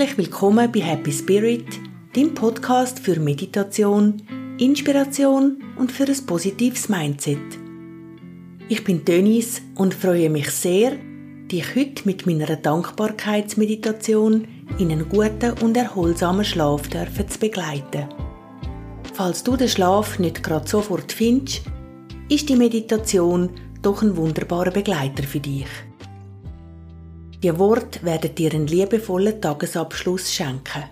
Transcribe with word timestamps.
Herzlich 0.00 0.16
willkommen 0.16 0.72
bei 0.72 0.80
Happy 0.80 1.12
Spirit, 1.12 1.66
dem 2.16 2.32
Podcast 2.32 3.00
für 3.00 3.20
Meditation, 3.20 4.22
Inspiration 4.56 5.62
und 5.76 5.92
für 5.92 6.04
ein 6.04 6.26
positives 6.26 6.88
Mindset. 6.88 7.36
Ich 8.70 8.82
bin 8.82 9.04
Denise 9.04 9.60
und 9.74 9.92
freue 9.92 10.30
mich 10.30 10.50
sehr, 10.52 10.92
dich 11.52 11.76
heute 11.76 12.06
mit 12.06 12.24
meiner 12.24 12.56
Dankbarkeitsmeditation 12.56 14.48
in 14.78 14.90
einen 14.90 15.06
guten 15.06 15.52
und 15.60 15.76
erholsamen 15.76 16.46
Schlaf 16.46 16.88
zu 16.88 17.38
begleiten. 17.38 18.08
Falls 19.12 19.44
du 19.44 19.54
den 19.54 19.68
Schlaf 19.68 20.18
nicht 20.18 20.42
gerade 20.42 20.66
sofort 20.66 21.12
findest, 21.12 21.60
ist 22.30 22.48
die 22.48 22.56
Meditation 22.56 23.50
doch 23.82 24.00
ein 24.00 24.16
wunderbarer 24.16 24.70
Begleiter 24.70 25.24
für 25.24 25.40
dich. 25.40 25.68
Die 27.42 27.58
Worte 27.58 28.02
werden 28.02 28.34
dir 28.34 28.52
einen 28.52 28.66
liebevollen 28.66 29.40
Tagesabschluss 29.40 30.30
schenken. 30.30 30.84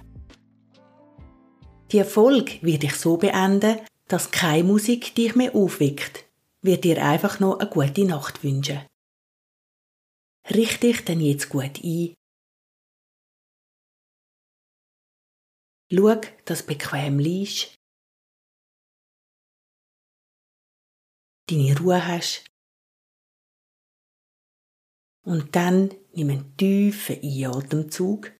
Die 1.92 2.04
Folge 2.04 2.58
wird 2.62 2.84
dich 2.84 2.94
so 2.94 3.18
beenden, 3.18 3.80
dass 4.06 4.30
keine 4.30 4.64
Musik 4.64 5.14
dich 5.14 5.34
mehr 5.34 5.54
aufweckt, 5.54 6.24
wird 6.62 6.84
dir 6.84 7.04
einfach 7.04 7.38
noch 7.38 7.58
eine 7.58 7.68
gute 7.68 8.06
Nacht 8.06 8.42
wünschen. 8.42 8.86
Richte 10.48 10.86
dich 10.86 11.04
denn 11.04 11.20
jetzt 11.20 11.50
gut 11.50 11.84
ein. 11.84 12.14
Schau, 15.92 16.20
dass 16.46 16.60
du 16.60 16.66
bequem 16.66 17.18
liegst, 17.18 17.74
deine 21.50 21.78
Ruhe 21.78 22.06
hast 22.06 22.44
und 25.24 25.54
dann 25.54 25.94
nimm 26.12 26.30
einen 26.30 26.56
tiefen 26.56 27.16
Einatemzug 27.22 28.32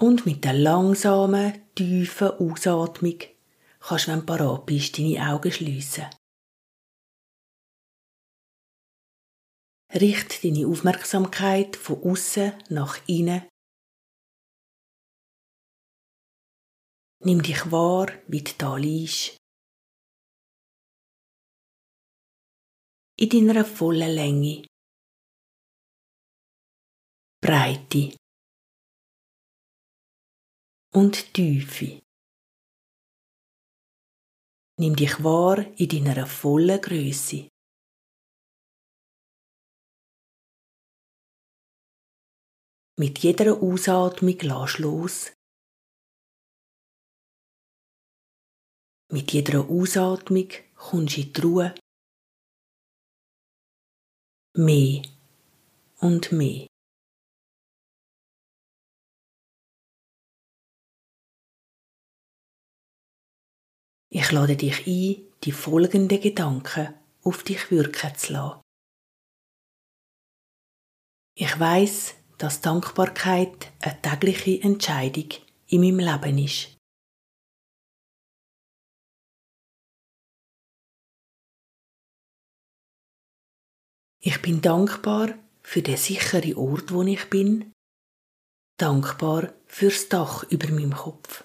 und 0.00 0.26
mit 0.26 0.44
der 0.44 0.54
langsamen, 0.54 1.62
tiefen 1.74 2.28
Ausatmung 2.28 3.18
kannst 3.80 4.06
du, 4.06 4.12
wenn 4.12 4.20
du 4.20 4.26
parat 4.26 4.66
bist, 4.66 4.98
deine 4.98 5.30
Augen 5.30 5.52
schliessen. 5.52 6.06
Richte 9.92 10.48
deine 10.48 10.66
Aufmerksamkeit 10.66 11.76
von 11.76 12.02
außen 12.02 12.52
nach 12.70 12.98
innen. 13.06 13.48
Nimm 17.20 17.42
dich 17.42 17.70
wahr, 17.70 18.08
wie 18.26 18.42
du 18.42 18.52
da 18.58 18.76
liegst. 18.76 19.36
In 23.16 23.28
deiner 23.28 23.64
vollen 23.64 24.10
Länge, 24.10 24.66
Breite 27.40 28.16
und 30.92 31.32
Tiefe. 31.32 32.02
Nimm 34.80 34.96
dich 34.96 35.22
wahr 35.22 35.58
in 35.78 35.88
deiner 35.88 36.26
vollen 36.26 36.80
Größe. 36.80 37.48
Mit 42.98 43.18
jeder 43.20 43.60
Ausatmung 43.60 44.38
lass 44.40 44.78
los. 44.78 45.32
Mit 49.12 49.32
jeder 49.32 49.68
Ausatmung 49.68 50.48
kommst 50.74 51.16
du 51.16 51.20
in 51.20 51.32
die 51.32 51.40
Ruhe 51.40 51.74
mehr 54.56 55.02
und 56.00 56.30
mehr. 56.32 56.66
Ich 64.10 64.30
lade 64.30 64.56
dich 64.56 64.86
ein, 64.86 65.26
die 65.42 65.50
folgenden 65.50 66.20
Gedanken 66.20 66.94
auf 67.22 67.42
dich 67.42 67.70
wirken 67.72 68.14
zu 68.14 68.32
lassen. 68.32 68.60
Ich 71.36 71.58
weiß, 71.58 72.14
dass 72.38 72.60
Dankbarkeit 72.60 73.72
eine 73.80 74.00
tägliche 74.02 74.62
Entscheidung 74.62 75.30
in 75.66 75.80
meinem 75.80 75.98
Leben 75.98 76.38
ist. 76.38 76.73
Ich 84.26 84.40
bin 84.40 84.62
dankbar 84.62 85.38
für 85.62 85.82
den 85.82 85.98
sicheren 85.98 86.56
Ort, 86.56 86.94
wo 86.94 87.02
ich 87.02 87.28
bin. 87.28 87.74
Dankbar 88.78 89.52
fürs 89.66 90.08
Dach 90.08 90.44
über 90.44 90.66
meinem 90.68 90.94
Kopf. 90.94 91.44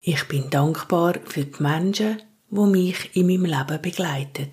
Ich 0.00 0.26
bin 0.26 0.50
dankbar 0.50 1.20
für 1.24 1.44
die 1.44 1.62
Menschen, 1.62 2.20
wo 2.48 2.66
mich 2.66 3.14
in 3.14 3.28
meinem 3.28 3.44
Leben 3.44 3.80
begleiten. 3.80 4.50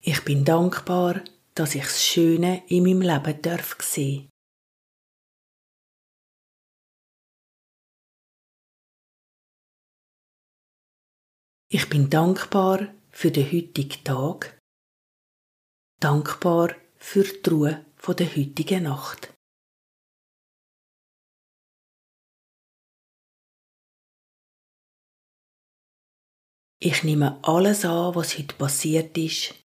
Ich 0.00 0.22
bin 0.22 0.44
dankbar 0.44 1.24
dass 1.54 1.74
ich 1.74 1.84
das 1.84 2.04
Schöne 2.04 2.66
in 2.68 2.84
meinem 2.84 3.02
Leben 3.02 3.42
darf 3.42 3.76
sehen. 3.80 4.28
Ich 11.70 11.88
bin 11.88 12.10
dankbar 12.10 12.94
für 13.10 13.30
den 13.30 13.50
heutigen 13.50 14.04
Tag, 14.04 14.58
dankbar 16.00 16.74
für 16.96 17.24
die 17.24 17.48
Ruhe 17.48 17.86
der 18.06 18.36
heutigen 18.36 18.82
Nacht. 18.84 19.32
Ich 26.84 27.04
nehme 27.04 27.38
alles 27.44 27.84
an, 27.84 28.14
was 28.16 28.36
heute 28.36 28.56
passiert 28.56 29.16
ist, 29.16 29.61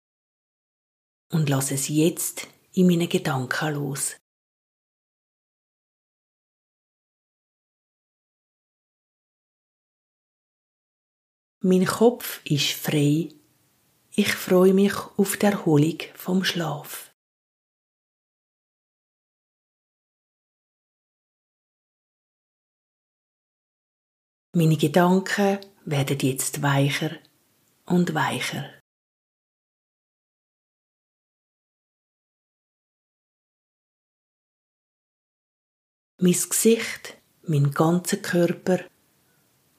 und 1.32 1.50
lass 1.50 1.72
es 1.72 1.88
jetzt 1.88 2.48
in 2.74 2.88
meine 2.88 3.08
Gedanken 3.08 3.74
los. 3.74 4.18
Mein 11.64 11.86
Kopf 11.86 12.46
ist 12.46 12.72
frei. 12.72 13.30
Ich 14.12 14.34
freue 14.34 14.74
mich 14.74 14.96
auf 15.18 15.38
die 15.38 15.48
Erholung 15.48 15.98
vom 16.16 16.44
Schlaf. 16.44 17.12
Meine 24.56 24.78
Gedanken 24.78 25.60
werden 25.86 26.20
jetzt 26.20 26.62
weicher 26.62 27.12
und 27.86 28.14
weicher. 28.14 28.77
Mein 36.20 36.34
Gesicht, 36.34 37.22
mein 37.44 37.72
ganzer 37.72 38.18
Körper, 38.18 38.80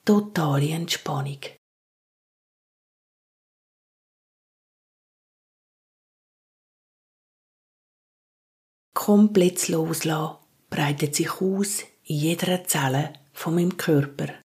totale 0.05 0.69
Entspannung. 0.69 1.41
Komplett 8.93 9.67
loslassen 9.67 10.37
breitet 10.69 11.15
sich 11.15 11.41
aus 11.41 11.81
in 12.03 12.15
jeder 12.15 12.63
Zelle 12.65 13.13
von 13.33 13.55
meinem 13.55 13.75
Körper. 13.75 14.41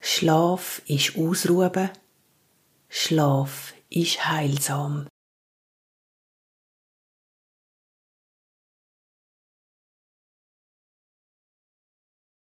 Schlaf 0.00 0.82
ist 0.86 1.16
Ausruhen, 1.16 1.90
Schlaf 2.88 3.75
ist 3.88 4.24
heilsam. 4.26 5.08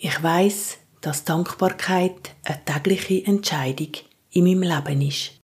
Ich 0.02 0.22
weiß, 0.22 0.78
dass 1.02 1.24
Dankbarkeit 1.24 2.34
eine 2.44 2.64
tägliche 2.64 3.24
Entscheidung 3.26 3.92
in 4.30 4.44
meinem 4.44 4.62
Leben 4.62 5.02
ist. 5.02 5.40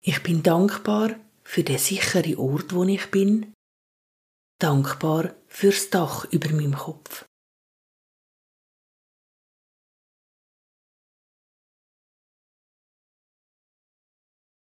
Ich 0.00 0.22
bin 0.22 0.42
dankbar 0.42 1.16
für 1.44 1.64
den 1.64 1.78
sicheren 1.78 2.36
Ort, 2.36 2.72
wo 2.72 2.84
ich 2.84 3.10
bin, 3.10 3.52
dankbar 4.58 5.34
fürs 5.48 5.90
Dach 5.90 6.24
über 6.32 6.50
meinem 6.50 6.74
Kopf. 6.74 7.27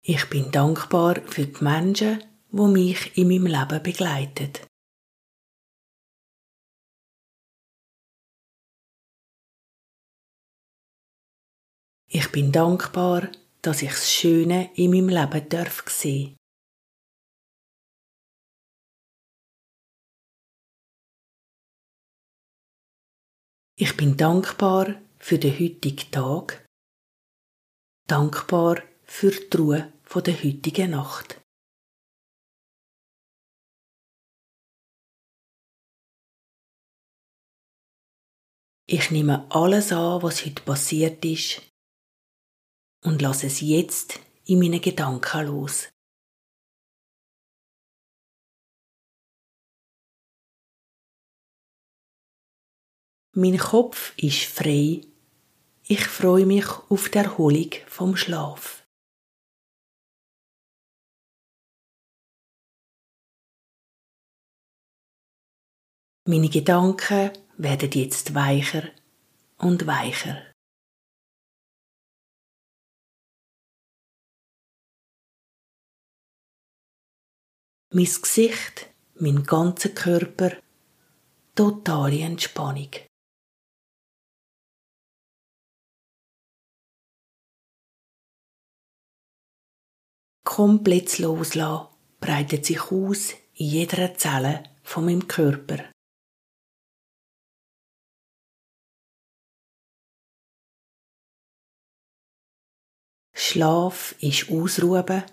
Ich 0.04 0.28
bin 0.28 0.50
dankbar 0.50 1.22
für 1.28 1.46
die 1.46 1.62
Menschen, 1.62 2.24
wo 2.50 2.66
mich 2.66 3.16
in 3.16 3.28
meinem 3.28 3.46
Leben 3.46 3.82
begleiten. 3.84 4.52
Ich 12.08 12.32
bin 12.32 12.50
dankbar, 12.50 13.30
dass 13.62 13.82
ich 13.82 13.90
das 13.90 14.12
Schöne 14.12 14.74
in 14.74 14.90
meinem 14.90 15.08
Leben 15.08 15.48
darf 15.48 15.84
sehen. 15.88 16.36
Ich 23.76 23.96
bin 23.96 24.16
dankbar 24.16 25.00
für 25.20 25.38
den 25.38 25.54
heutigen 25.54 26.10
Tag, 26.10 26.66
dankbar 28.08 28.82
für 29.14 29.30
die 29.30 29.56
Ruhe 29.56 29.92
der 30.26 30.42
heutigen 30.42 30.90
Nacht. 30.92 31.38
Ich 38.88 39.10
nehme 39.10 39.46
alles 39.50 39.92
an, 39.92 40.22
was 40.22 40.44
heute 40.44 40.62
passiert 40.62 41.24
ist 41.24 41.60
und 43.04 43.20
lasse 43.20 43.46
es 43.48 43.60
jetzt 43.60 44.18
in 44.46 44.58
meinen 44.58 44.80
Gedanken 44.80 45.46
los. 45.46 45.90
Mein 53.34 53.58
Kopf 53.58 54.16
ist 54.16 54.44
frei. 54.44 55.02
Ich 55.84 56.06
freue 56.06 56.46
mich 56.46 56.66
auf 56.88 57.10
die 57.10 57.18
Erholung 57.18 57.70
vom 57.86 58.16
Schlaf. 58.16 58.81
Meine 66.24 66.48
Gedanken 66.48 67.30
werden 67.58 67.90
jetzt 67.90 68.34
weicher 68.34 68.84
und 69.58 69.86
weicher. 69.86 70.52
mein 77.94 78.04
Gesicht, 78.04 78.86
mein 79.16 79.44
ganzer 79.44 79.90
Körper, 79.90 80.52
totale 81.54 82.20
Entspannung. 82.20 82.90
Komplett 90.44 91.18
loslassen 91.18 91.88
breitet 92.20 92.66
sich 92.66 92.80
aus 92.90 93.32
in 93.54 93.66
jeder 93.66 94.14
Zelle 94.14 94.62
von 94.82 95.04
meinem 95.04 95.28
Körper. 95.28 95.91
Schlaf 103.44 104.14
ist 104.20 104.50
Ausruhen, 104.50 105.24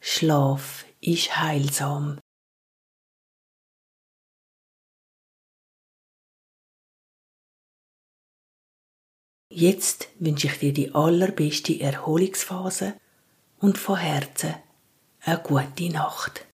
Schlaf 0.00 0.86
ist 1.02 1.36
heilsam. 1.36 2.18
Jetzt 9.52 10.08
wünsche 10.18 10.46
ich 10.46 10.58
dir 10.60 10.72
die 10.72 10.94
allerbeste 10.94 11.78
Erholungsphase 11.78 12.98
und 13.58 13.76
von 13.76 13.98
Herzen 13.98 14.54
eine 15.20 15.42
gute 15.42 15.90
Nacht. 15.90 16.49